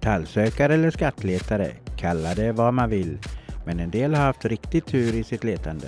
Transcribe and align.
metallsökare 0.00 0.74
eller 0.74 0.90
skattletare, 0.90 1.70
kalla 1.96 2.34
det 2.34 2.52
vad 2.52 2.74
man 2.74 2.90
vill, 2.90 3.18
men 3.66 3.80
en 3.80 3.90
del 3.90 4.14
har 4.14 4.22
haft 4.22 4.44
riktig 4.44 4.86
tur 4.86 5.14
i 5.14 5.24
sitt 5.24 5.44
letande. 5.44 5.86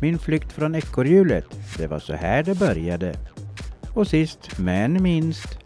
Min 0.00 0.18
flykt 0.18 0.52
från 0.52 0.74
ekorrhjulet, 0.74 1.44
det 1.78 1.86
var 1.86 1.98
så 1.98 2.12
här 2.12 2.42
det 2.42 2.54
började. 2.54 3.14
Och 3.94 4.08
sist, 4.08 4.58
men 4.58 5.02
minst, 5.02 5.58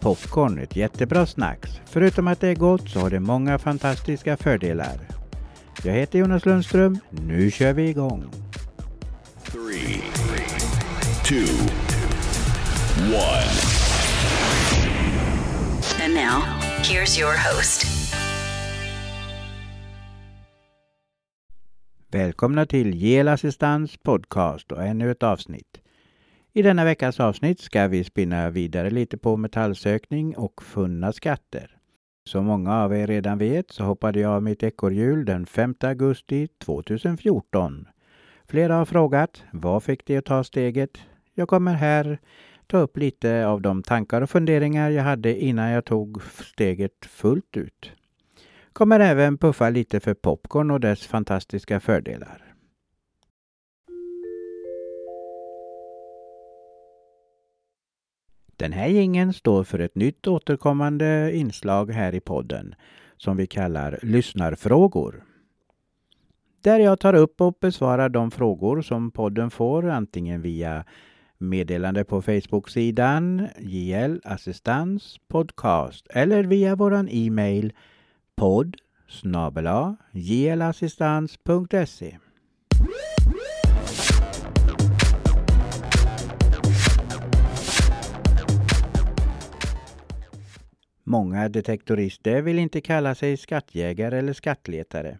popcorn, 0.00 0.58
ett 0.58 0.76
jättebra 0.76 1.26
snacks. 1.26 1.80
Förutom 1.86 2.28
att 2.28 2.40
det 2.40 2.48
är 2.48 2.54
gott 2.54 2.88
så 2.88 3.00
har 3.00 3.10
det 3.10 3.20
många 3.20 3.58
fantastiska 3.58 4.36
fördelar. 4.36 4.98
Jag 5.84 5.92
heter 5.92 6.18
Jonas 6.18 6.46
Lundström, 6.46 6.98
nu 7.10 7.50
kör 7.50 7.72
vi 7.72 7.88
igång! 7.88 8.24
Three, 9.44 10.02
two, 11.24 11.46
one. 13.14 13.74
And 16.04 16.14
now, 16.14 16.63
here's 16.84 17.18
your 17.20 17.34
host. 17.36 17.86
Välkomna 22.10 22.66
till 22.66 22.94
Gel 22.94 23.28
Assistans 23.28 23.96
podcast 23.96 24.72
och 24.72 24.82
ännu 24.82 25.10
ett 25.10 25.22
avsnitt. 25.22 25.80
I 26.52 26.62
denna 26.62 26.84
veckas 26.84 27.20
avsnitt 27.20 27.60
ska 27.60 27.88
vi 27.88 28.04
spinna 28.04 28.50
vidare 28.50 28.90
lite 28.90 29.18
på 29.18 29.36
metallsökning 29.36 30.36
och 30.36 30.62
funna 30.62 31.12
skatter. 31.12 31.76
Som 32.26 32.44
många 32.44 32.82
av 32.82 32.94
er 32.94 33.06
redan 33.06 33.38
vet 33.38 33.70
så 33.70 33.84
hoppade 33.84 34.20
jag 34.20 34.32
av 34.32 34.42
mitt 34.42 34.62
ekorrhjul 34.62 35.24
den 35.24 35.46
5 35.46 35.74
augusti 35.80 36.48
2014. 36.64 37.86
Flera 38.48 38.74
har 38.74 38.84
frågat, 38.84 39.42
vad 39.52 39.82
fick 39.82 40.06
dig 40.06 40.16
att 40.16 40.24
ta 40.24 40.44
steget? 40.44 40.98
Jag 41.34 41.48
kommer 41.48 41.74
här 41.74 42.18
ta 42.66 42.78
upp 42.78 42.96
lite 42.96 43.46
av 43.46 43.62
de 43.62 43.82
tankar 43.82 44.22
och 44.22 44.30
funderingar 44.30 44.90
jag 44.90 45.02
hade 45.02 45.42
innan 45.42 45.70
jag 45.70 45.84
tog 45.84 46.22
steget 46.22 47.06
fullt 47.06 47.56
ut. 47.56 47.92
Kommer 48.72 49.00
även 49.00 49.38
puffa 49.38 49.70
lite 49.70 50.00
för 50.00 50.14
popcorn 50.14 50.70
och 50.70 50.80
dess 50.80 51.06
fantastiska 51.06 51.80
fördelar. 51.80 52.54
Den 58.56 58.72
här 58.72 58.88
gingen 58.88 59.32
står 59.32 59.64
för 59.64 59.78
ett 59.78 59.94
nytt 59.94 60.26
återkommande 60.26 61.36
inslag 61.36 61.90
här 61.90 62.14
i 62.14 62.20
podden 62.20 62.74
som 63.16 63.36
vi 63.36 63.46
kallar 63.46 63.98
Lyssnarfrågor. 64.02 65.24
Där 66.62 66.78
jag 66.78 67.00
tar 67.00 67.14
upp 67.14 67.40
och 67.40 67.56
besvarar 67.60 68.08
de 68.08 68.30
frågor 68.30 68.82
som 68.82 69.10
podden 69.10 69.50
får 69.50 69.88
antingen 69.88 70.42
via 70.42 70.84
meddelande 71.38 72.04
på 72.04 72.22
Facebook-sidan 72.22 73.48
JL 73.58 74.20
Assistans 74.24 75.16
Podcast 75.28 76.06
eller 76.10 76.44
via 76.44 76.76
våran 76.76 77.08
e-mail 77.10 77.72
podd 78.36 78.76
snabela 79.08 79.96
jlassistans.se 80.12 82.18
Många 91.06 91.48
detektorister 91.48 92.42
vill 92.42 92.58
inte 92.58 92.80
kalla 92.80 93.14
sig 93.14 93.36
skattjägare 93.36 94.18
eller 94.18 94.32
skattletare. 94.32 95.18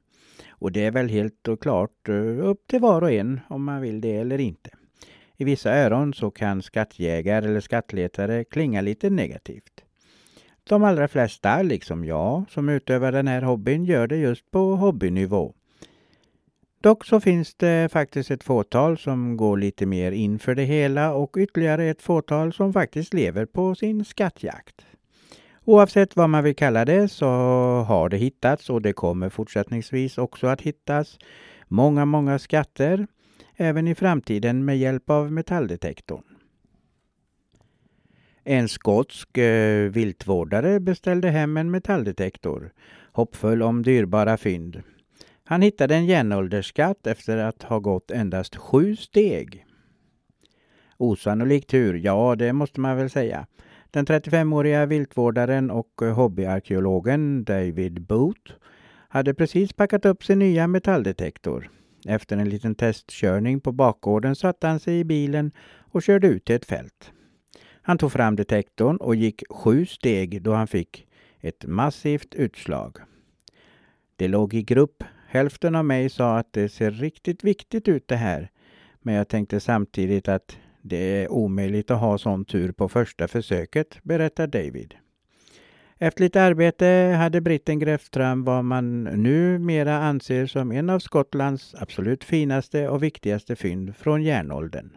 Och 0.48 0.72
det 0.72 0.84
är 0.84 0.90
väl 0.90 1.08
helt 1.08 1.48
och 1.48 1.62
klart 1.62 2.08
eh, 2.08 2.46
upp 2.46 2.66
till 2.66 2.80
var 2.80 3.02
och 3.02 3.12
en 3.12 3.40
om 3.48 3.64
man 3.64 3.80
vill 3.80 4.00
det 4.00 4.16
eller 4.16 4.40
inte. 4.40 4.70
I 5.36 5.44
vissa 5.44 5.70
öron 5.70 6.14
så 6.14 6.30
kan 6.30 6.62
skattjägare 6.62 7.46
eller 7.46 7.60
skattletare 7.60 8.44
klinga 8.44 8.80
lite 8.80 9.10
negativt. 9.10 9.84
De 10.64 10.84
allra 10.84 11.08
flesta, 11.08 11.62
liksom 11.62 12.04
jag 12.04 12.44
som 12.50 12.68
utövar 12.68 13.12
den 13.12 13.28
här 13.28 13.42
hobbyn, 13.42 13.84
gör 13.84 14.06
det 14.06 14.16
just 14.16 14.50
på 14.50 14.76
hobbynivå. 14.76 15.54
Dock 16.80 17.04
så 17.04 17.20
finns 17.20 17.54
det 17.54 17.92
faktiskt 17.92 18.30
ett 18.30 18.44
fåtal 18.44 18.98
som 18.98 19.36
går 19.36 19.56
lite 19.56 19.86
mer 19.86 20.12
in 20.12 20.38
för 20.38 20.54
det 20.54 20.62
hela 20.62 21.12
och 21.12 21.36
ytterligare 21.38 21.84
ett 21.84 22.02
fåtal 22.02 22.52
som 22.52 22.72
faktiskt 22.72 23.14
lever 23.14 23.46
på 23.46 23.74
sin 23.74 24.04
skattjakt. 24.04 24.86
Oavsett 25.64 26.16
vad 26.16 26.30
man 26.30 26.44
vill 26.44 26.56
kalla 26.56 26.84
det 26.84 27.08
så 27.08 27.26
har 27.88 28.08
det 28.08 28.16
hittats 28.16 28.70
och 28.70 28.82
det 28.82 28.92
kommer 28.92 29.28
fortsättningsvis 29.28 30.18
också 30.18 30.46
att 30.46 30.60
hittas 30.60 31.18
många, 31.68 32.04
många 32.04 32.38
skatter 32.38 33.06
även 33.56 33.88
i 33.88 33.94
framtiden 33.94 34.64
med 34.64 34.78
hjälp 34.78 35.10
av 35.10 35.32
metalldetektorn. 35.32 36.22
En 38.44 38.68
skotsk 38.68 39.38
eh, 39.38 39.90
viltvårdare 39.90 40.80
beställde 40.80 41.30
hem 41.30 41.56
en 41.56 41.70
metalldetektor, 41.70 42.72
hoppfull 43.12 43.62
om 43.62 43.82
dyrbara 43.82 44.36
fynd. 44.36 44.82
Han 45.44 45.62
hittade 45.62 45.94
en 45.94 46.06
järnåldersskatt 46.06 47.06
efter 47.06 47.36
att 47.36 47.62
ha 47.62 47.78
gått 47.78 48.10
endast 48.10 48.56
sju 48.56 48.96
steg. 48.96 49.66
Osannolik 50.96 51.66
tur, 51.66 51.94
ja 51.94 52.36
det 52.36 52.52
måste 52.52 52.80
man 52.80 52.96
väl 52.96 53.10
säga. 53.10 53.46
Den 53.90 54.06
35-åriga 54.06 54.86
viltvårdaren 54.86 55.70
och 55.70 56.02
eh, 56.02 56.14
hobbyarkeologen 56.14 57.44
David 57.44 58.02
Booth 58.02 58.52
hade 59.08 59.34
precis 59.34 59.72
packat 59.72 60.04
upp 60.04 60.24
sin 60.24 60.38
nya 60.38 60.66
metalldetektor. 60.66 61.70
Efter 62.06 62.36
en 62.36 62.48
liten 62.48 62.74
testkörning 62.74 63.60
på 63.60 63.72
bakgården 63.72 64.36
satte 64.36 64.66
han 64.66 64.80
sig 64.80 64.98
i 64.98 65.04
bilen 65.04 65.52
och 65.78 66.02
körde 66.02 66.26
ut 66.26 66.44
till 66.44 66.56
ett 66.56 66.64
fält. 66.64 67.12
Han 67.82 67.98
tog 67.98 68.12
fram 68.12 68.36
detektorn 68.36 68.96
och 68.96 69.14
gick 69.14 69.42
sju 69.50 69.86
steg 69.86 70.42
då 70.42 70.52
han 70.52 70.66
fick 70.66 71.06
ett 71.40 71.64
massivt 71.66 72.34
utslag. 72.34 72.96
Det 74.16 74.28
låg 74.28 74.54
i 74.54 74.62
grupp. 74.62 75.04
Hälften 75.28 75.74
av 75.74 75.84
mig 75.84 76.08
sa 76.08 76.38
att 76.38 76.52
det 76.52 76.68
ser 76.68 76.90
riktigt 76.90 77.44
viktigt 77.44 77.88
ut 77.88 78.08
det 78.08 78.16
här. 78.16 78.50
Men 79.02 79.14
jag 79.14 79.28
tänkte 79.28 79.60
samtidigt 79.60 80.28
att 80.28 80.58
det 80.82 80.96
är 80.96 81.32
omöjligt 81.32 81.90
att 81.90 82.00
ha 82.00 82.18
sån 82.18 82.44
tur 82.44 82.72
på 82.72 82.88
första 82.88 83.28
försöket, 83.28 83.98
berättar 84.02 84.46
David. 84.46 84.94
Efter 85.98 86.22
lite 86.24 86.42
arbete 86.42 87.14
hade 87.18 87.40
britten 87.40 87.78
grävt 87.78 88.14
fram 88.14 88.44
vad 88.44 88.64
man 88.64 89.04
numera 89.04 89.98
anser 89.98 90.46
som 90.46 90.72
en 90.72 90.90
av 90.90 90.98
Skottlands 90.98 91.74
absolut 91.78 92.24
finaste 92.24 92.88
och 92.88 93.02
viktigaste 93.02 93.56
fynd 93.56 93.96
från 93.96 94.22
järnåldern. 94.22 94.90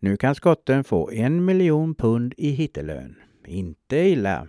Nu 0.00 0.16
kan 0.16 0.34
skotten 0.34 0.84
få 0.84 1.10
en 1.10 1.44
miljon 1.44 1.94
pund 1.94 2.34
i 2.36 2.50
hittelön. 2.50 3.16
Inte 3.46 3.96
illa. 3.96 4.48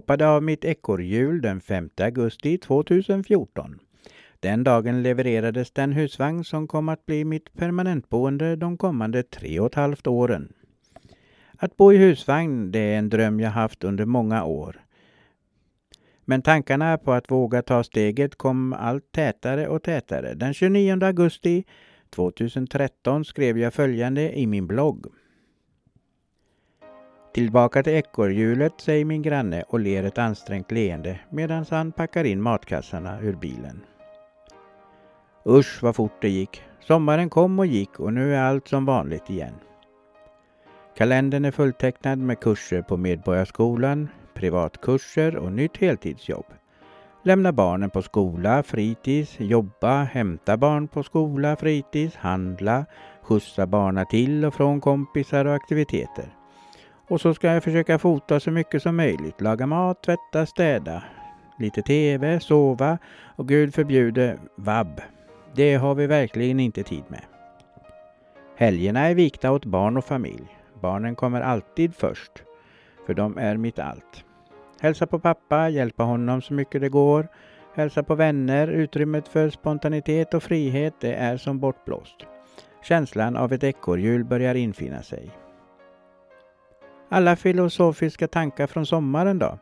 Hoppade 0.00 0.28
av 0.28 0.42
mitt 0.42 0.64
ekorrhjul 0.64 1.40
den 1.42 1.60
5 1.60 1.90
augusti 2.00 2.58
2014. 2.58 3.78
Den 4.40 4.64
dagen 4.64 5.02
levererades 5.02 5.70
den 5.70 5.92
husvagn 5.92 6.44
som 6.44 6.68
kom 6.68 6.88
att 6.88 7.06
bli 7.06 7.24
mitt 7.24 7.52
permanentboende 7.52 8.56
de 8.56 8.76
kommande 8.76 9.22
tre 9.22 9.60
och 9.60 9.66
ett 9.66 9.74
halvt 9.74 10.06
åren. 10.06 10.52
Att 11.56 11.76
bo 11.76 11.92
i 11.92 11.96
husvagn 11.96 12.70
det 12.72 12.78
är 12.78 12.98
en 12.98 13.08
dröm 13.08 13.40
jag 13.40 13.50
haft 13.50 13.84
under 13.84 14.04
många 14.04 14.44
år. 14.44 14.80
Men 16.24 16.42
tankarna 16.42 16.98
på 16.98 17.12
att 17.12 17.30
våga 17.30 17.62
ta 17.62 17.84
steget 17.84 18.36
kom 18.36 18.72
allt 18.72 19.12
tätare 19.12 19.68
och 19.68 19.82
tätare. 19.82 20.34
Den 20.34 20.54
29 20.54 21.04
augusti 21.04 21.64
2013 22.10 23.24
skrev 23.24 23.58
jag 23.58 23.74
följande 23.74 24.38
i 24.38 24.46
min 24.46 24.66
blogg. 24.66 25.06
Tillbaka 27.32 27.82
till 27.82 27.92
ekorrhjulet, 27.92 28.72
säger 28.76 29.04
min 29.04 29.22
granne 29.22 29.62
och 29.68 29.80
ler 29.80 30.04
ett 30.04 30.18
ansträngt 30.18 30.72
leende 30.72 31.20
medan 31.30 31.64
han 31.70 31.92
packar 31.92 32.24
in 32.24 32.42
matkassarna 32.42 33.20
ur 33.20 33.36
bilen. 33.36 33.84
Usch 35.46 35.82
vad 35.82 35.96
fort 35.96 36.20
det 36.20 36.28
gick. 36.28 36.62
Sommaren 36.80 37.30
kom 37.30 37.58
och 37.58 37.66
gick 37.66 38.00
och 38.00 38.12
nu 38.12 38.34
är 38.34 38.42
allt 38.42 38.68
som 38.68 38.84
vanligt 38.84 39.30
igen. 39.30 39.54
Kalendern 40.96 41.44
är 41.44 41.50
fulltecknad 41.50 42.18
med 42.18 42.40
kurser 42.40 42.82
på 42.82 42.96
Medborgarskolan, 42.96 44.08
privatkurser 44.34 45.36
och 45.36 45.52
nytt 45.52 45.76
heltidsjobb. 45.76 46.46
Lämna 47.22 47.52
barnen 47.52 47.90
på 47.90 48.02
skola, 48.02 48.62
fritids, 48.62 49.40
jobba, 49.40 50.02
hämta 50.02 50.56
barn 50.56 50.88
på 50.88 51.02
skola, 51.02 51.56
fritids, 51.56 52.16
handla, 52.16 52.86
skjutsa 53.22 53.66
barnen 53.66 54.06
till 54.10 54.44
och 54.44 54.54
från 54.54 54.80
kompisar 54.80 55.44
och 55.44 55.54
aktiviteter. 55.54 56.39
Och 57.10 57.20
så 57.20 57.34
ska 57.34 57.52
jag 57.52 57.64
försöka 57.64 57.98
fota 57.98 58.40
så 58.40 58.50
mycket 58.50 58.82
som 58.82 58.96
möjligt. 58.96 59.40
Laga 59.40 59.66
mat, 59.66 60.02
tvätta, 60.02 60.46
städa. 60.46 61.02
Lite 61.58 61.82
TV, 61.82 62.40
sova 62.40 62.98
och 63.36 63.48
gud 63.48 63.74
förbjude 63.74 64.38
vabb. 64.56 65.00
Det 65.54 65.74
har 65.74 65.94
vi 65.94 66.06
verkligen 66.06 66.60
inte 66.60 66.82
tid 66.82 67.04
med. 67.08 67.22
Helgerna 68.56 69.00
är 69.00 69.14
vikta 69.14 69.52
åt 69.52 69.64
barn 69.64 69.96
och 69.96 70.04
familj. 70.04 70.58
Barnen 70.80 71.14
kommer 71.14 71.40
alltid 71.40 71.94
först. 71.94 72.32
För 73.06 73.14
de 73.14 73.38
är 73.38 73.56
mitt 73.56 73.78
allt. 73.78 74.24
Hälsa 74.80 75.06
på 75.06 75.18
pappa, 75.18 75.68
hjälpa 75.68 76.02
honom 76.02 76.42
så 76.42 76.54
mycket 76.54 76.80
det 76.80 76.88
går. 76.88 77.28
hälsa 77.74 78.02
på 78.02 78.14
vänner, 78.14 78.68
utrymmet 78.68 79.28
för 79.28 79.50
spontanitet 79.50 80.34
och 80.34 80.42
frihet, 80.42 80.94
det 81.00 81.14
är 81.14 81.36
som 81.36 81.58
bortblåst. 81.58 82.16
Känslan 82.82 83.36
av 83.36 83.52
ett 83.52 83.64
ekorrhjul 83.64 84.24
börjar 84.24 84.54
infinna 84.54 85.02
sig. 85.02 85.30
Alla 87.12 87.36
filosofiska 87.36 88.28
tankar 88.28 88.66
från 88.66 88.86
sommaren 88.86 89.38
då? 89.38 89.58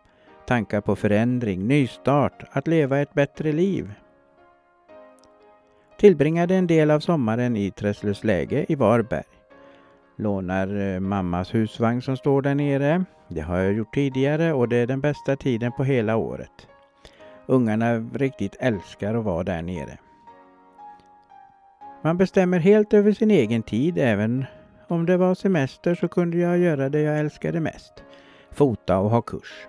Tankar 0.46 0.80
på 0.80 0.96
förändring, 0.96 1.68
nystart, 1.68 2.44
att 2.50 2.66
leva 2.66 2.98
ett 2.98 3.14
bättre 3.14 3.52
liv. 3.52 3.92
Tillbringade 5.98 6.54
en 6.54 6.66
del 6.66 6.90
av 6.90 7.00
sommaren 7.00 7.56
i 7.56 7.70
Träslövsläge 7.70 8.66
i 8.68 8.74
Varberg. 8.74 9.24
Lånar 10.16 10.94
eh, 10.94 11.00
mammas 11.00 11.54
husvagn 11.54 12.02
som 12.02 12.16
står 12.16 12.42
där 12.42 12.54
nere. 12.54 13.04
Det 13.28 13.40
har 13.40 13.58
jag 13.58 13.72
gjort 13.72 13.94
tidigare 13.94 14.52
och 14.52 14.68
det 14.68 14.76
är 14.76 14.86
den 14.86 15.00
bästa 15.00 15.36
tiden 15.36 15.72
på 15.72 15.84
hela 15.84 16.16
året. 16.16 16.68
Ungarna 17.46 17.98
riktigt 17.98 18.56
älskar 18.60 19.14
att 19.14 19.24
vara 19.24 19.44
där 19.44 19.62
nere. 19.62 19.98
Man 22.02 22.16
bestämmer 22.16 22.58
helt 22.58 22.94
över 22.94 23.12
sin 23.12 23.30
egen 23.30 23.62
tid. 23.62 23.98
Även 23.98 24.44
om 24.88 25.06
det 25.06 25.16
var 25.16 25.34
semester 25.34 25.94
så 25.94 26.08
kunde 26.08 26.36
jag 26.36 26.58
göra 26.58 26.88
det 26.88 27.00
jag 27.00 27.18
älskade 27.18 27.60
mest. 27.60 27.92
Fota 28.50 28.98
och 28.98 29.10
ha 29.10 29.22
kurs. 29.22 29.66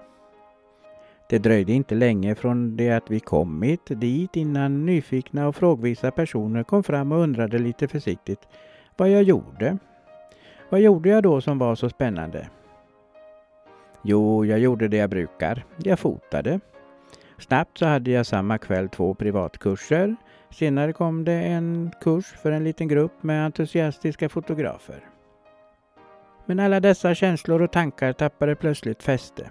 Det 1.30 1.38
dröjde 1.38 1.74
inte 1.74 1.95
länge 1.95 2.36
från 2.36 2.77
det 2.77 2.92
att 2.92 3.12
vi 3.12 3.19
kommit 3.19 3.81
dit 3.86 4.36
innan 4.36 4.86
nyfikna 4.86 5.48
och 5.48 5.56
frågvisa 5.56 6.12
personer 6.12 6.63
kom 6.63 6.83
fram 6.83 7.12
och 7.12 7.19
undrade 7.19 7.60
lite 7.60 7.88
försiktigt 7.88 8.48
vad 8.98 9.10
jag 9.10 9.24
gjorde. 9.24 9.77
Vad 10.69 10.81
gjorde 10.81 11.10
jag 11.10 11.24
då 11.24 11.42
som 11.42 11.57
var 11.57 11.75
så 11.75 11.89
spännande? 11.89 12.48
Jo, 14.01 14.45
jag 14.45 14.60
gjorde 14.60 14.88
det 14.88 14.98
jag 14.98 15.10
brukar. 15.10 15.65
Jag 15.77 16.00
fotade. 16.00 16.60
Snabbt 17.38 17.77
så 17.77 17.86
hade 17.86 18.12
jag 18.12 18.25
samma 18.25 18.57
kväll 18.57 18.89
två 18.89 19.13
privatkurser. 19.13 20.15
Senare 20.51 20.94
kom 20.94 21.25
det 21.25 21.34
en 21.34 21.92
kurs 22.01 22.25
för 22.25 22.51
en 22.51 22.63
liten 22.63 22.88
grupp 22.88 23.24
med 23.24 23.46
entusiastiska 23.46 24.30
fotografer. 24.30 25.10
Men 26.46 26.60
alla 26.60 26.80
dessa 26.80 27.16
känslor 27.16 27.62
och 27.62 27.72
tankar 27.72 28.13
tappade 28.13 28.56
plötsligt 28.56 29.04
fäste. 29.04 29.50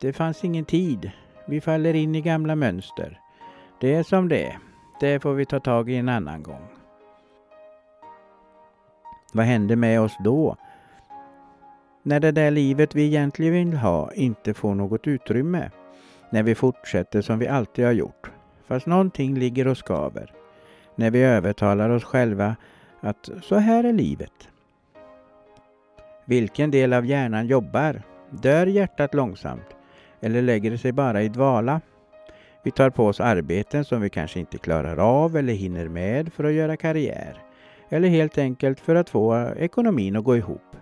Det 0.00 0.12
fanns 0.12 0.44
ingen 0.44 0.64
tid. 0.64 1.10
Vi 1.46 1.60
faller 1.60 1.94
in 1.94 2.14
i 2.14 2.20
gamla 2.20 2.56
mönster. 2.56 3.20
Det 3.80 3.94
är 3.94 4.02
som 4.02 4.28
det 4.28 4.46
är. 4.46 4.58
Det 5.00 5.20
får 5.20 5.34
vi 5.34 5.46
ta 5.46 5.60
tag 5.60 5.90
i 5.90 5.96
en 5.96 6.08
annan 6.08 6.42
gång. 6.42 6.66
Vad 9.32 9.46
händer 9.46 9.76
med 9.76 10.00
oss 10.00 10.16
då? 10.24 10.56
När 12.02 12.20
det 12.20 12.32
där 12.32 12.50
livet 12.50 12.94
vi 12.94 13.06
egentligen 13.06 13.52
vill 13.52 13.78
ha 13.78 14.12
inte 14.12 14.54
får 14.54 14.74
något 14.74 15.06
utrymme. 15.06 15.70
När 16.30 16.42
vi 16.42 16.54
fortsätter 16.54 17.22
som 17.22 17.38
vi 17.38 17.48
alltid 17.48 17.84
har 17.84 17.92
gjort. 17.92 18.30
Fast 18.66 18.86
någonting 18.86 19.34
ligger 19.34 19.68
och 19.68 19.76
skaver. 19.76 20.32
När 20.94 21.10
vi 21.10 21.22
övertalar 21.22 21.90
oss 21.90 22.04
själva 22.04 22.56
att 23.00 23.30
så 23.42 23.56
här 23.56 23.84
är 23.84 23.92
livet. 23.92 24.48
Vilken 26.24 26.70
del 26.70 26.92
av 26.92 27.06
hjärnan 27.06 27.46
jobbar? 27.46 28.02
Dör 28.30 28.66
hjärtat 28.66 29.14
långsamt? 29.14 29.76
Eller 30.20 30.42
lägger 30.42 30.70
det 30.70 30.78
sig 30.78 30.92
bara 30.92 31.22
i 31.22 31.28
dvala? 31.28 31.80
Vi 32.62 32.70
tar 32.70 32.90
på 32.90 33.06
oss 33.06 33.20
arbeten 33.20 33.84
som 33.84 34.00
vi 34.00 34.10
kanske 34.10 34.40
inte 34.40 34.58
klarar 34.58 34.96
av 34.96 35.36
eller 35.36 35.52
hinner 35.52 35.88
med 35.88 36.32
för 36.32 36.44
att 36.44 36.52
göra 36.52 36.76
karriär. 36.76 37.42
Eller 37.88 38.08
helt 38.08 38.38
enkelt 38.38 38.80
för 38.80 38.94
att 38.94 39.10
få 39.10 39.52
ekonomin 39.56 40.16
att 40.16 40.24
gå 40.24 40.36
ihop. 40.36 40.76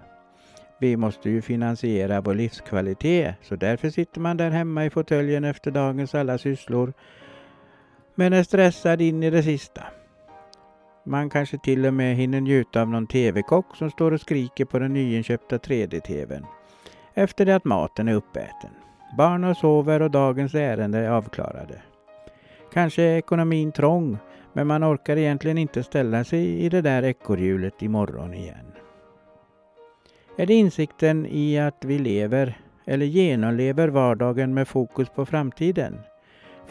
Vi 0.79 0.97
måste 0.97 1.31
ju 1.31 1.43
finansiera 1.43 2.21
vår 2.21 2.35
livskvalitet 2.35 3.35
så 3.43 3.57
därför 3.57 3.91
sitter 3.91 4.21
man 4.21 4.37
där 4.37 4.51
hemma 4.51 4.85
i 4.85 4.91
fåtöljen 4.91 5.45
efter 5.45 5.71
dagens 5.71 6.15
alla 6.15 6.39
sysslor 6.39 6.93
men 8.15 8.33
är 8.33 8.43
stressad 8.43 9.01
in 9.01 9.23
i 9.23 9.31
det 9.31 9.43
sista. 9.43 9.83
Man 11.05 11.31
kanske 11.31 11.59
till 11.59 11.87
och 11.87 11.95
med 11.95 12.17
hinner 12.17 12.41
njuta 12.41 12.83
av 12.83 12.89
någon 12.89 13.07
TV-kock 13.07 13.77
som 13.77 13.91
står 13.91 14.13
och 14.13 14.21
skriker 14.21 14.65
på 14.65 14.79
den 14.79 14.93
nyinköpta 14.93 15.59
3D-TVn 15.59 16.47
efter 17.15 17.47
det 17.47 17.57
att 17.57 17.65
maten 17.65 18.09
är 18.09 18.15
uppäten. 18.15 18.71
Barnen 19.19 19.55
sover 19.55 20.03
och 20.03 20.11
dagens 20.11 20.55
ärende 20.55 20.99
är 20.99 21.11
avklarade. 21.11 21.83
Kanske 22.73 23.03
är 23.03 23.17
ekonomin 23.17 23.73
trång, 23.73 24.19
men 24.53 24.67
man 24.67 24.85
orkar 24.85 25.17
egentligen 25.17 25.59
inte 25.59 25.83
ställa 25.83 26.25
sig 26.25 26.61
i 26.61 26.69
det 26.69 26.81
där 26.81 27.03
ekorrhjulet 27.03 27.83
imorgon 27.83 28.35
igen. 28.35 28.73
Är 30.37 30.47
det 30.47 30.55
insikten 30.55 31.27
i 31.27 31.59
att 31.59 31.85
vi 31.85 31.99
lever 31.99 32.61
eller 32.85 33.07
genomlever 33.07 33.89
vardagen 33.89 34.55
med 34.55 34.69
fokus 34.69 35.09
på 35.09 35.27
framtiden? 35.27 35.99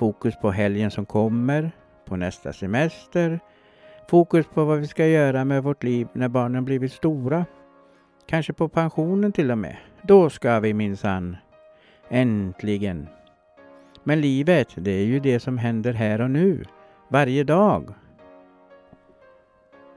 Fokus 0.01 0.35
på 0.35 0.51
helgen 0.51 0.91
som 0.91 1.05
kommer, 1.05 1.71
på 2.05 2.15
nästa 2.15 2.53
semester, 2.53 3.39
fokus 4.09 4.45
på 4.53 4.65
vad 4.65 4.79
vi 4.79 4.87
ska 4.87 5.07
göra 5.07 5.45
med 5.45 5.63
vårt 5.63 5.83
liv 5.83 6.07
när 6.13 6.27
barnen 6.27 6.65
blivit 6.65 6.91
stora. 6.91 7.45
Kanske 8.25 8.53
på 8.53 8.69
pensionen 8.69 9.31
till 9.31 9.51
och 9.51 9.57
med. 9.57 9.77
Då 10.01 10.29
ska 10.29 10.59
vi 10.59 10.73
minsann 10.73 11.37
Äntligen! 12.09 13.07
Men 14.03 14.21
livet, 14.21 14.67
det 14.75 14.91
är 14.91 15.05
ju 15.05 15.19
det 15.19 15.39
som 15.39 15.57
händer 15.57 15.93
här 15.93 16.21
och 16.21 16.31
nu, 16.31 16.65
varje 17.07 17.43
dag. 17.43 17.93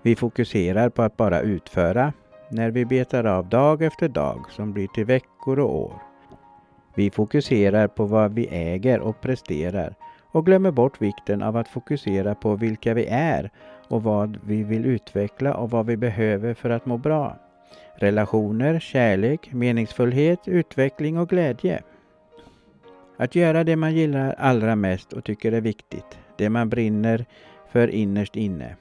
Vi 0.02 0.16
fokuserar 0.16 0.88
på 0.88 1.02
att 1.02 1.16
bara 1.16 1.40
utföra 1.40 2.12
när 2.50 2.70
vi 2.70 2.84
betar 2.84 3.24
av 3.24 3.48
dag 3.48 3.82
efter 3.82 4.08
dag 4.08 4.50
som 4.50 4.72
blir 4.72 4.86
till 4.86 5.04
veckor 5.04 5.58
och 5.58 5.76
år. 5.76 6.13
Vi 6.94 7.10
fokuserar 7.10 7.88
på 7.88 8.04
vad 8.04 8.34
vi 8.34 8.46
äger 8.46 9.00
och 9.00 9.20
presterar 9.20 9.94
och 10.32 10.46
glömmer 10.46 10.70
bort 10.70 11.02
vikten 11.02 11.42
av 11.42 11.56
att 11.56 11.68
fokusera 11.68 12.34
på 12.34 12.56
vilka 12.56 12.94
vi 12.94 13.06
är 13.06 13.50
och 13.88 14.02
vad 14.02 14.38
vi 14.44 14.62
vill 14.62 14.86
utveckla 14.86 15.54
och 15.54 15.70
vad 15.70 15.86
vi 15.86 15.96
behöver 15.96 16.54
för 16.54 16.70
att 16.70 16.86
må 16.86 16.98
bra. 16.98 17.36
Relationer, 17.94 18.80
kärlek, 18.80 19.52
meningsfullhet, 19.52 20.48
utveckling 20.48 21.18
och 21.18 21.28
glädje. 21.28 21.82
Att 23.16 23.34
göra 23.34 23.64
det 23.64 23.76
man 23.76 23.94
gillar 23.94 24.34
allra 24.38 24.76
mest 24.76 25.12
och 25.12 25.24
tycker 25.24 25.52
är 25.52 25.60
viktigt, 25.60 26.18
det 26.36 26.50
man 26.50 26.68
brinner 26.68 27.24
för 27.72 27.88
innerst 27.88 28.36
inne. 28.36 28.76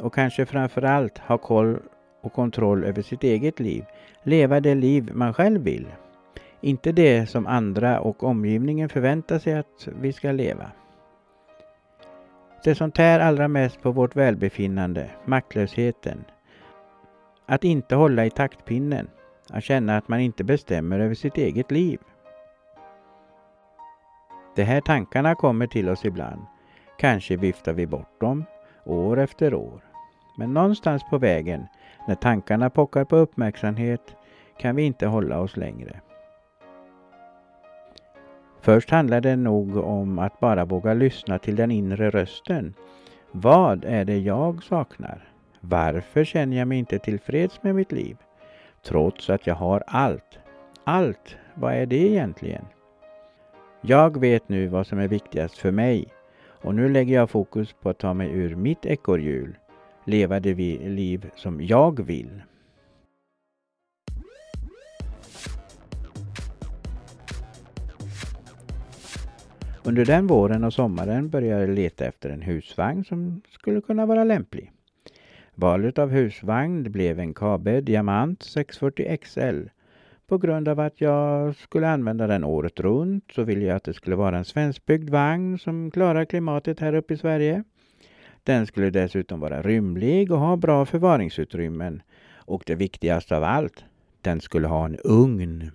Och 0.00 0.14
kanske 0.14 0.46
framför 0.46 0.82
allt 0.82 1.18
ha 1.18 1.38
koll 1.38 1.78
och 2.22 2.32
kontroll 2.32 2.84
över 2.84 3.02
sitt 3.02 3.24
eget 3.24 3.60
liv. 3.60 3.84
Leva 4.22 4.60
det 4.60 4.74
liv 4.74 5.10
man 5.14 5.34
själv 5.34 5.62
vill. 5.62 5.86
Inte 6.64 6.92
det 6.92 7.26
som 7.26 7.46
andra 7.46 8.00
och 8.00 8.22
omgivningen 8.22 8.88
förväntar 8.88 9.38
sig 9.38 9.54
att 9.54 9.88
vi 10.00 10.12
ska 10.12 10.32
leva. 10.32 10.70
Det 12.64 12.74
som 12.74 12.90
tär 12.90 13.20
allra 13.20 13.48
mest 13.48 13.82
på 13.82 13.90
vårt 13.90 14.16
välbefinnande, 14.16 15.10
maktlösheten. 15.24 16.24
Att 17.46 17.64
inte 17.64 17.94
hålla 17.94 18.26
i 18.26 18.30
taktpinnen. 18.30 19.08
Att 19.50 19.64
känna 19.64 19.96
att 19.96 20.08
man 20.08 20.20
inte 20.20 20.44
bestämmer 20.44 21.00
över 21.00 21.14
sitt 21.14 21.36
eget 21.36 21.70
liv. 21.70 21.98
De 24.56 24.62
här 24.64 24.80
tankarna 24.80 25.34
kommer 25.34 25.66
till 25.66 25.88
oss 25.88 26.04
ibland. 26.04 26.42
Kanske 26.98 27.36
viftar 27.36 27.72
vi 27.72 27.86
bort 27.86 28.20
dem, 28.20 28.44
år 28.84 29.18
efter 29.18 29.54
år. 29.54 29.80
Men 30.38 30.54
någonstans 30.54 31.02
på 31.10 31.18
vägen, 31.18 31.66
när 32.08 32.14
tankarna 32.14 32.70
pockar 32.70 33.04
på 33.04 33.16
uppmärksamhet, 33.16 34.16
kan 34.58 34.76
vi 34.76 34.82
inte 34.82 35.06
hålla 35.06 35.40
oss 35.40 35.56
längre. 35.56 36.00
Först 38.64 38.90
handlar 38.90 39.20
det 39.20 39.36
nog 39.36 39.76
om 39.76 40.18
att 40.18 40.40
bara 40.40 40.64
våga 40.64 40.94
lyssna 40.94 41.38
till 41.38 41.56
den 41.56 41.70
inre 41.70 42.10
rösten. 42.10 42.74
Vad 43.32 43.84
är 43.84 44.04
det 44.04 44.18
jag 44.18 44.62
saknar? 44.62 45.28
Varför 45.60 46.24
känner 46.24 46.56
jag 46.56 46.68
mig 46.68 46.78
inte 46.78 46.98
tillfreds 46.98 47.62
med 47.62 47.74
mitt 47.74 47.92
liv? 47.92 48.16
Trots 48.82 49.30
att 49.30 49.46
jag 49.46 49.54
har 49.54 49.84
allt. 49.86 50.38
Allt, 50.84 51.36
vad 51.54 51.74
är 51.74 51.86
det 51.86 51.96
egentligen? 51.96 52.64
Jag 53.80 54.20
vet 54.20 54.48
nu 54.48 54.66
vad 54.66 54.86
som 54.86 54.98
är 54.98 55.08
viktigast 55.08 55.58
för 55.58 55.70
mig 55.70 56.08
och 56.46 56.74
nu 56.74 56.88
lägger 56.88 57.14
jag 57.14 57.30
fokus 57.30 57.72
på 57.72 57.90
att 57.90 57.98
ta 57.98 58.14
mig 58.14 58.30
ur 58.32 58.56
mitt 58.56 58.86
ekorrhjul, 58.86 59.58
leva 60.04 60.40
det 60.40 60.54
liv 60.54 61.30
som 61.36 61.60
jag 61.60 62.06
vill. 62.06 62.42
Under 69.86 70.04
den 70.04 70.26
våren 70.26 70.64
och 70.64 70.72
sommaren 70.72 71.28
började 71.28 71.60
jag 71.60 71.74
leta 71.74 72.04
efter 72.04 72.30
en 72.30 72.42
husvagn 72.42 73.04
som 73.04 73.42
skulle 73.50 73.80
kunna 73.80 74.06
vara 74.06 74.24
lämplig. 74.24 74.72
Valet 75.54 75.98
av 75.98 76.10
husvagn 76.10 76.92
blev 76.92 77.20
en 77.20 77.34
KB 77.34 77.80
Diamant 77.82 78.42
640 78.42 79.18
XL 79.22 79.68
på 80.26 80.38
grund 80.38 80.68
av 80.68 80.80
att 80.80 81.00
jag 81.00 81.56
skulle 81.56 81.88
använda 81.88 82.26
den 82.26 82.44
året 82.44 82.80
runt 82.80 83.24
så 83.34 83.42
ville 83.42 83.64
jag 83.64 83.76
att 83.76 83.84
det 83.84 83.94
skulle 83.94 84.16
vara 84.16 84.38
en 84.38 84.44
svenskbyggd 84.44 85.10
vagn 85.10 85.58
som 85.58 85.90
klarar 85.90 86.24
klimatet 86.24 86.80
här 86.80 86.94
uppe 86.94 87.14
i 87.14 87.16
Sverige. 87.16 87.64
Den 88.42 88.66
skulle 88.66 88.90
dessutom 88.90 89.40
vara 89.40 89.62
rymlig 89.62 90.32
och 90.32 90.38
ha 90.38 90.56
bra 90.56 90.84
förvaringsutrymmen. 90.84 92.02
Och 92.34 92.62
det 92.66 92.74
viktigaste 92.74 93.36
av 93.36 93.44
allt, 93.44 93.84
den 94.20 94.40
skulle 94.40 94.66
ha 94.66 94.84
en 94.84 94.98
ugn. 95.04 95.70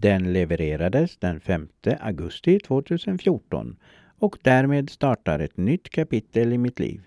Den 0.00 0.32
levererades 0.32 1.16
den 1.16 1.40
5 1.40 1.68
augusti 2.00 2.58
2014 2.58 3.76
och 4.18 4.38
därmed 4.42 4.90
startar 4.90 5.38
ett 5.38 5.56
nytt 5.56 5.90
kapitel 5.90 6.52
i 6.52 6.58
mitt 6.58 6.78
liv. 6.78 7.00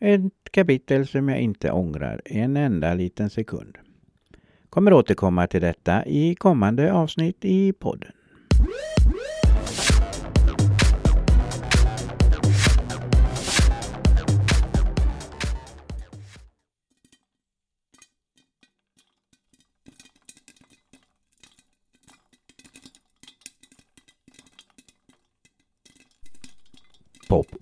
Ett 0.00 0.50
kapitel 0.50 1.06
som 1.06 1.28
jag 1.28 1.40
inte 1.40 1.70
ångrar 1.70 2.20
en 2.24 2.56
enda 2.56 2.94
liten 2.94 3.30
sekund. 3.30 3.78
Kommer 4.70 4.92
återkomma 4.92 5.46
till 5.46 5.60
detta 5.60 6.06
i 6.06 6.34
kommande 6.34 6.92
avsnitt 6.92 7.44
i 7.44 7.72
podden. 7.72 8.12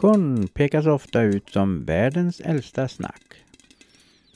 Popcorn 0.02 0.48
pekas 0.48 0.86
ofta 0.86 1.22
ut 1.22 1.48
som 1.48 1.84
världens 1.84 2.40
äldsta 2.40 2.88
snack. 2.88 3.44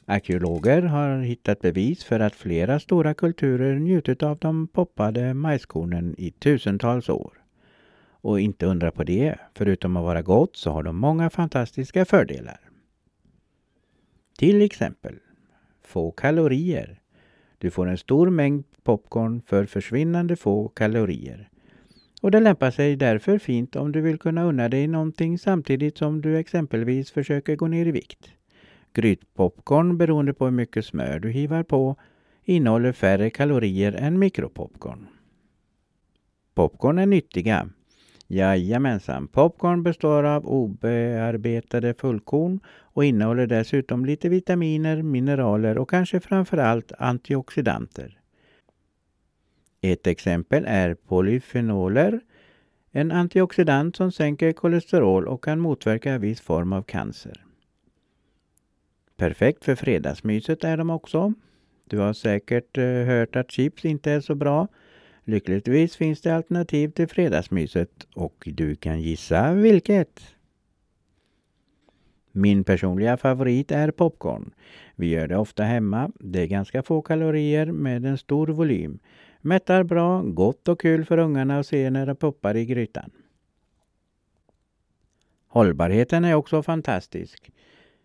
Arkeologer 0.05 0.83
har 0.83 1.19
hittat 1.21 1.61
bevis 1.61 2.05
för 2.05 2.21
att 2.21 2.35
flera 2.35 2.81
stora 2.81 3.15
kulturer 3.15 3.79
njutit 3.79 4.23
av 4.23 4.39
de 4.39 4.69
poppade 4.69 5.35
majskornen 5.35 6.15
i 6.19 6.31
tusentals 6.31 7.09
år. 7.09 7.33
Och 8.11 8.41
inte 8.41 8.67
undra 8.67 8.91
på 8.91 9.05
det, 9.05 9.39
förutom 9.55 9.97
att 9.97 10.05
vara 10.05 10.23
gott 10.23 10.57
så 10.57 10.71
har 10.71 10.83
de 10.83 10.97
många 10.97 11.31
fantastiska 11.31 12.05
fördelar. 12.05 12.61
Till 14.39 14.63
exempel 14.63 15.15
få 15.85 16.11
kalorier. 16.11 17.01
Du 17.59 17.71
får 17.71 17.87
en 17.89 17.99
stor 17.99 18.31
mängd 18.31 18.65
popcorn 18.83 19.43
för 19.47 19.65
försvinnande 19.65 20.37
få 20.37 20.69
kalorier. 20.69 21.51
Och 22.23 22.31
det 22.31 22.41
lämpar 22.41 22.71
sig 22.71 22.97
därför 22.97 23.39
fint 23.39 23.77
om 23.77 23.93
du 23.93 24.01
vill 24.01 24.19
kunna 24.19 24.45
unna 24.45 24.69
dig 24.69 24.87
någonting 24.87 25.39
samtidigt 25.39 25.99
som 25.99 26.21
du 26.21 26.39
exempelvis 26.39 27.11
försöker 27.11 27.57
gå 27.57 27.67
ner 27.67 27.87
i 27.87 27.91
vikt. 27.91 28.31
Grytpopcorn, 28.93 29.99
beroende 29.99 30.35
på 30.35 30.45
hur 30.45 30.53
mycket 30.53 30.87
smör 30.87 31.19
du 31.19 31.31
hivar 31.31 31.63
på, 31.63 31.97
innehåller 32.45 32.93
färre 32.93 33.31
kalorier 33.31 33.93
än 33.93 34.19
mikropopcorn. 34.19 35.07
Popcorn 36.55 36.99
är 36.99 37.07
nyttiga. 37.07 37.69
Jajamensan, 38.29 39.29
popcorn 39.29 39.83
består 39.83 40.25
av 40.25 40.47
obearbetade 40.47 41.95
fullkorn 41.95 42.61
och 42.69 43.05
innehåller 43.05 43.47
dessutom 43.47 44.05
lite 44.05 44.29
vitaminer, 44.29 45.03
mineraler 45.03 45.79
och 45.79 45.91
kanske 45.91 46.21
framförallt 46.21 46.93
antioxidanter. 46.99 48.21
Ett 49.93 50.07
exempel 50.07 50.65
är 50.67 50.95
polyfenoler, 50.95 52.21
en 52.91 53.11
antioxidant 53.11 53.97
som 53.97 54.13
sänker 54.13 54.53
kolesterol 54.53 55.29
och 55.29 55.45
kan 55.45 55.61
motverka 55.61 56.19
viss 56.19 56.41
form 56.41 56.73
av 56.73 56.83
cancer. 56.83 57.45
Perfekt 59.17 59.65
för 59.65 59.75
fredagsmyset 59.75 60.65
är 60.65 60.77
de 60.77 60.91
också. 60.91 61.33
Du 61.85 61.99
har 61.99 62.13
säkert 62.13 62.79
eh, 62.79 62.85
hört 62.85 63.37
att 63.37 63.51
chips 63.51 63.85
inte 63.85 64.11
är 64.13 64.21
så 64.21 64.35
bra. 64.35 64.69
Lyckligtvis 65.25 65.97
finns 65.97 66.21
det 66.21 66.37
alternativ 66.37 66.89
till 66.89 67.09
fredagsmyset 67.09 68.07
och 68.15 68.49
du 68.55 68.77
kan 68.77 69.01
gissa 69.01 69.53
vilket. 69.53 70.21
Min 72.33 72.65
personliga 72.65 73.17
favorit 73.17 73.71
är 73.71 73.91
popcorn. 73.91 74.51
Vi 74.97 75.07
gör 75.07 75.29
det 75.29 75.37
ofta 75.37 75.63
hemma. 75.63 76.11
Det 76.21 76.43
är 76.43 76.47
ganska 76.47 76.83
få 76.83 77.03
kalorier 77.03 77.67
med 77.67 78.07
en 78.07 78.19
stor 78.19 78.47
volym. 78.47 78.99
Mättar 79.47 79.83
bra, 79.83 80.23
gott 80.23 80.69
och 80.69 80.81
kul 80.81 81.05
för 81.05 81.19
ungarna 81.19 81.59
att 81.59 81.67
se 81.67 81.91
när 81.91 82.07
de 82.07 82.17
poppar 82.17 82.57
i 82.57 82.67
grytan. 82.67 83.11
Hållbarheten 85.49 86.25
är 86.25 86.35
också 86.35 86.63
fantastisk. 86.63 87.51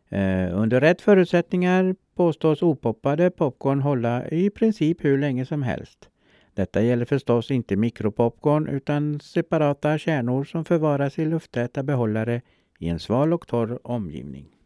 Eh, 0.10 0.60
under 0.60 0.82
rätt 0.82 1.02
förutsättningar 1.02 1.96
påstås 2.16 2.64
opoppade 2.64 3.32
popcorn 3.32 3.82
hålla 3.82 4.28
i 4.28 4.50
princip 4.50 5.06
hur 5.06 5.18
länge 5.18 5.46
som 5.46 5.64
helst. 5.64 6.10
Detta 6.54 6.82
gäller 6.82 7.06
förstås 7.06 7.52
inte 7.52 7.76
mikropopcorn 7.76 8.68
utan 8.68 9.20
separata 9.20 9.98
kärnor 9.98 10.44
som 10.44 10.66
förvaras 10.66 11.20
i 11.20 11.26
lufttäta 11.26 11.84
behållare 11.84 12.42
i 12.80 12.90
en 12.90 13.00
sval 13.00 13.34
och 13.34 13.48
torr 13.48 13.80
omgivning. 13.84 14.61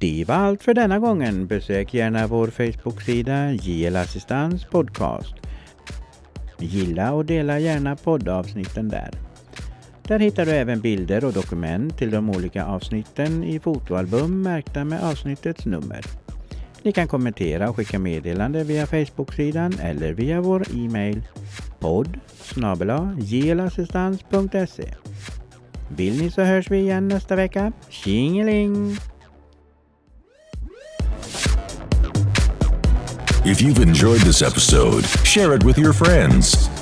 Det 0.00 0.24
var 0.28 0.34
allt 0.34 0.62
för 0.62 0.74
denna 0.74 0.98
gången. 0.98 1.46
Besök 1.46 1.94
gärna 1.94 2.26
vår 2.26 2.46
Facebook-sida 2.46 3.52
JL 3.52 3.96
Assistans 3.96 4.64
Podcast. 4.64 5.34
Gilla 6.58 7.12
och 7.12 7.24
dela 7.24 7.58
gärna 7.58 7.96
poddavsnitten 7.96 8.88
där. 8.88 9.10
Där 10.02 10.18
hittar 10.18 10.46
du 10.46 10.50
även 10.50 10.80
bilder 10.80 11.24
och 11.24 11.32
dokument 11.32 11.98
till 11.98 12.10
de 12.10 12.30
olika 12.30 12.64
avsnitten 12.64 13.44
i 13.44 13.60
fotoalbum 13.60 14.42
märkta 14.42 14.84
med 14.84 15.02
avsnittets 15.02 15.66
nummer. 15.66 16.00
Ni 16.82 16.92
kan 16.92 17.08
kommentera 17.08 17.70
och 17.70 17.76
skicka 17.76 17.98
meddelande 17.98 18.64
via 18.64 18.86
Facebook-sidan 18.86 19.72
eller 19.82 20.12
via 20.12 20.40
vår 20.40 20.62
e-mail 20.74 21.22
podd 21.78 22.20
jelassistans.se 23.18 24.94
Vill 25.96 26.22
ni 26.22 26.30
så 26.30 26.42
hörs 26.42 26.70
vi 26.70 26.78
igen 26.78 27.08
nästa 27.08 27.36
vecka. 27.36 27.72
Tjingeling! 27.88 28.98
If 33.48 33.62
you've 33.62 33.78
enjoyed 33.78 34.20
this 34.20 34.42
episode, 34.42 35.06
share 35.24 35.54
it 35.54 35.64
with 35.64 35.78
your 35.78 35.94
friends. 35.94 36.77